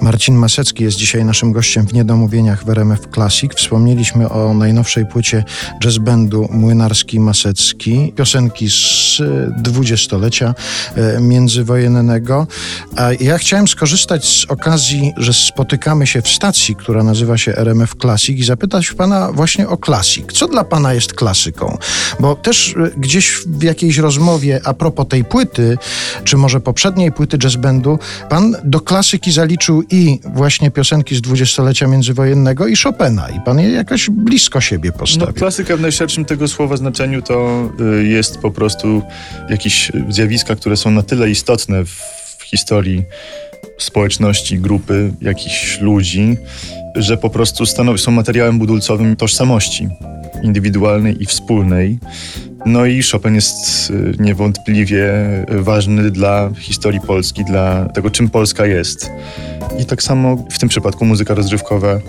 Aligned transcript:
Marcin 0.00 0.34
Masecki 0.34 0.84
jest 0.84 0.96
dzisiaj 0.96 1.24
naszym 1.24 1.52
gościem 1.52 1.86
w 1.86 1.92
Niedomówieniach 1.92 2.64
w 2.64 2.68
RMF 2.68 3.00
Classic. 3.14 3.54
Wspomnieliśmy 3.54 4.28
o 4.28 4.54
najnowszej 4.54 5.06
płycie 5.06 5.44
jazz 5.82 5.98
bandu 5.98 6.48
Młynarski 6.50 7.20
Masecki, 7.20 8.12
piosenki 8.16 8.70
z 8.70 9.22
dwudziestolecia 9.62 10.54
e, 10.94 11.20
międzywojennego. 11.20 12.46
A 12.96 13.12
ja 13.20 13.38
chciałem 13.38 13.68
skorzystać 13.68 14.24
z 14.24 14.44
okazji, 14.44 15.12
że 15.16 15.32
spotykamy 15.32 16.06
się 16.06 16.22
w 16.22 16.28
stacji, 16.28 16.76
która 16.76 17.02
nazywa 17.02 17.38
się 17.38 17.56
RMF 17.56 17.94
Classic 18.00 18.38
i 18.38 18.44
zapytać 18.44 18.92
pana 18.92 19.32
właśnie 19.32 19.68
o 19.68 19.76
klasik. 19.76 20.32
Co 20.32 20.48
dla 20.48 20.64
pana 20.64 20.94
jest 20.94 21.12
klasyką? 21.12 21.78
Bo 22.20 22.36
też 22.36 22.74
e, 22.76 22.90
gdzieś 22.96 23.32
w 23.46 23.62
jakiejś 23.62 23.98
rozmowie 23.98 24.60
a 24.64 24.74
propos 24.74 25.08
tej 25.08 25.24
płyty, 25.24 25.78
czy 26.24 26.36
może 26.36 26.60
poprzedniej 26.60 27.12
płyty 27.12 27.38
jazz 27.38 27.56
bandu, 27.56 27.98
pan 28.28 28.56
do 28.64 28.80
klasyki 28.80 29.32
zaliczył 29.32 29.82
i 29.90 30.20
właśnie 30.34 30.70
piosenki 30.70 31.16
z 31.16 31.20
dwudziestolecia 31.20 31.86
międzywojennego 31.86 32.66
i 32.66 32.76
Chopina. 32.76 33.28
I 33.28 33.40
pan 33.40 33.58
je 33.60 33.70
jakoś 33.70 34.10
blisko 34.10 34.60
siebie 34.60 34.90
No, 34.94 34.98
postawił. 34.98 35.34
klasyka 35.34 35.76
w 35.76 35.80
najszerszym 35.80 36.24
tego 36.24 36.48
słowa 36.48 36.76
znaczeniu 36.76 37.22
to 37.22 37.68
y, 38.00 38.06
jest 38.08 38.38
po 38.38 38.50
prostu 38.50 39.02
jakieś 39.50 39.92
zjawiska, 40.08 40.54
które 40.54 40.76
są 40.76 40.90
na 40.90 41.02
tyle 41.02 41.30
istotne 41.30 41.84
w, 41.84 42.18
historii 42.44 43.02
społeczności, 43.78 44.58
grupy, 44.58 45.12
jakichś 45.20 45.80
ludzi, 45.80 46.36
że 46.94 47.16
po 47.16 47.30
prostu 47.30 47.66
stanowi, 47.66 47.98
są 47.98 48.10
materiałem 48.10 48.58
budulcowym 48.58 49.16
tożsamości 49.16 49.88
indywidualnej 50.42 51.22
i 51.22 51.26
wspólnej. 51.26 51.98
No 52.66 52.86
i 52.86 53.02
Chopin 53.02 53.34
jest 53.34 53.90
y, 53.90 54.14
niewątpliwie 54.18 55.12
ważny 55.48 56.10
dla 56.10 56.50
historii 56.58 57.00
Polski, 57.00 57.44
dla 57.44 57.88
tego, 57.88 58.10
czym 58.10 58.30
Polska 58.30 58.66
jest. 58.66 59.10
I 59.78 59.84
tak 59.84 60.02
samo 60.02 60.36
w 60.52 60.58
tym 60.58 60.68
przypadku 60.68 61.04
muzyka 61.04 61.34
rozrywkowa 61.34 62.00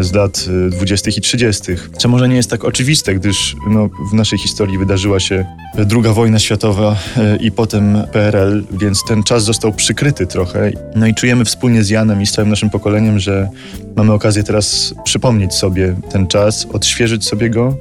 z 0.00 0.12
lat 0.12 0.44
e, 0.66 0.70
20. 0.70 1.10
i 1.10 1.20
30. 1.20 1.62
Co 1.98 2.08
może 2.08 2.28
nie 2.28 2.36
jest 2.36 2.50
tak 2.50 2.64
oczywiste, 2.64 3.14
gdyż 3.14 3.56
no, 3.70 3.88
w 4.10 4.14
naszej 4.14 4.38
historii 4.38 4.78
wydarzyła 4.78 5.20
się 5.20 5.46
druga 5.78 6.12
wojna 6.12 6.38
światowa 6.38 6.96
e, 7.16 7.36
i 7.36 7.52
potem 7.52 7.98
PRL, 8.12 8.64
więc 8.80 9.04
ten 9.04 9.22
czas 9.22 9.44
został 9.44 9.72
przykryty 9.72 10.26
trochę. 10.26 10.72
No 10.96 11.06
i 11.06 11.14
czujemy 11.14 11.44
wspólnie 11.44 11.84
z 11.84 11.90
Janem 11.90 12.22
i 12.22 12.26
z 12.26 12.32
całym 12.32 12.50
naszym 12.50 12.70
pokoleniem, 12.70 13.18
że 13.18 13.48
mamy 13.96 14.12
okazję 14.12 14.42
teraz 14.42 14.94
przypomnieć 15.04 15.54
sobie 15.54 15.96
ten 16.10 16.26
czas, 16.26 16.66
odświeżyć 16.72 17.24
sobie 17.24 17.50
go. 17.50 17.76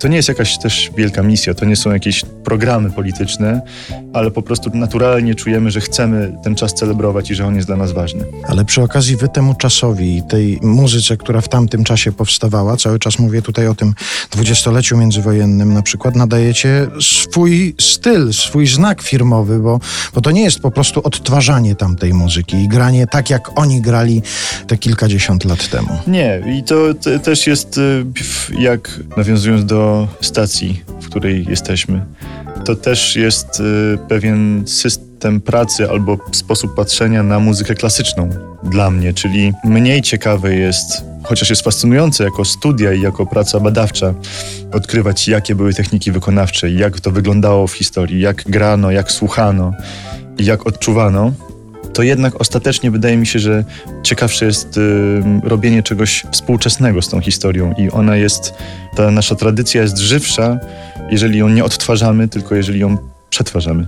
To 0.00 0.08
nie 0.08 0.16
jest 0.16 0.28
jakaś 0.28 0.58
też 0.58 0.90
wielka 0.96 1.22
misja, 1.22 1.54
to 1.54 1.64
nie 1.64 1.76
są 1.76 1.92
jakieś 1.92 2.22
programy 2.46 2.90
polityczne, 2.90 3.60
ale 4.12 4.30
po 4.30 4.42
prostu 4.42 4.70
naturalnie 4.74 5.34
czujemy, 5.34 5.70
że 5.70 5.80
chcemy 5.80 6.36
ten 6.44 6.54
czas 6.54 6.74
celebrować 6.74 7.30
i 7.30 7.34
że 7.34 7.46
on 7.46 7.56
jest 7.56 7.68
dla 7.68 7.76
nas 7.76 7.92
ważny. 7.92 8.24
Ale 8.48 8.64
przy 8.64 8.82
okazji 8.82 9.16
wy 9.16 9.28
temu 9.28 9.54
czasowi 9.54 10.16
i 10.16 10.22
tej 10.22 10.58
muzyce, 10.62 11.16
która 11.16 11.40
w 11.40 11.48
tamtym 11.48 11.84
czasie 11.84 12.12
powstawała, 12.12 12.76
cały 12.76 12.98
czas 12.98 13.18
mówię 13.18 13.42
tutaj 13.42 13.68
o 13.68 13.74
tym 13.74 13.94
dwudziestoleciu 14.30 14.96
międzywojennym 14.96 15.74
na 15.74 15.82
przykład, 15.82 16.16
nadajecie 16.16 16.86
swój 17.00 17.74
styl, 17.80 18.32
swój 18.32 18.66
znak 18.66 19.02
firmowy, 19.02 19.58
bo, 19.58 19.80
bo 20.14 20.20
to 20.20 20.30
nie 20.30 20.42
jest 20.42 20.60
po 20.60 20.70
prostu 20.70 21.00
odtwarzanie 21.04 21.74
tamtej 21.74 22.14
muzyki 22.14 22.56
i 22.56 22.68
granie 22.68 23.06
tak, 23.06 23.30
jak 23.30 23.58
oni 23.58 23.80
grali 23.80 24.22
te 24.66 24.76
kilkadziesiąt 24.76 25.44
lat 25.44 25.70
temu. 25.70 25.88
Nie, 26.06 26.42
i 26.58 26.62
to 26.64 26.94
te, 26.94 27.18
też 27.18 27.46
jest, 27.46 27.78
y, 27.78 28.04
jak 28.58 29.00
nawiązując 29.16 29.64
do 29.64 30.08
stacji, 30.20 30.82
w 31.00 31.06
której 31.06 31.46
jesteśmy, 31.48 32.06
to 32.66 32.76
też 32.76 33.16
jest 33.16 33.60
y, 33.60 33.98
pewien 34.08 34.62
system 34.66 35.40
pracy 35.40 35.90
albo 35.90 36.18
sposób 36.32 36.74
patrzenia 36.74 37.22
na 37.22 37.40
muzykę 37.40 37.74
klasyczną 37.74 38.30
dla 38.62 38.90
mnie, 38.90 39.14
czyli 39.14 39.52
mniej 39.64 40.02
ciekawe 40.02 40.54
jest, 40.54 41.04
chociaż 41.22 41.50
jest 41.50 41.62
fascynujące 41.62 42.24
jako 42.24 42.44
studia 42.44 42.92
i 42.92 43.00
jako 43.00 43.26
praca 43.26 43.60
badawcza, 43.60 44.14
odkrywać 44.72 45.28
jakie 45.28 45.54
były 45.54 45.74
techniki 45.74 46.12
wykonawcze, 46.12 46.70
jak 46.70 47.00
to 47.00 47.10
wyglądało 47.10 47.66
w 47.66 47.72
historii, 47.72 48.20
jak 48.20 48.44
grano, 48.46 48.90
jak 48.90 49.12
słuchano 49.12 49.72
jak 50.38 50.66
odczuwano 50.66 51.32
to 51.96 52.02
jednak 52.02 52.40
ostatecznie 52.40 52.90
wydaje 52.90 53.16
mi 53.16 53.26
się, 53.26 53.38
że 53.38 53.64
ciekawsze 54.02 54.46
jest 54.46 54.76
y, 54.76 55.22
robienie 55.42 55.82
czegoś 55.82 56.26
współczesnego 56.32 57.02
z 57.02 57.08
tą 57.08 57.20
historią 57.20 57.74
i 57.78 57.90
ona 57.90 58.16
jest, 58.16 58.54
ta 58.96 59.10
nasza 59.10 59.34
tradycja 59.34 59.82
jest 59.82 59.98
żywsza, 59.98 60.58
jeżeli 61.10 61.38
ją 61.38 61.48
nie 61.48 61.64
odtwarzamy, 61.64 62.28
tylko 62.28 62.54
jeżeli 62.54 62.80
ją 62.80 62.96
przetwarzamy. 63.30 63.86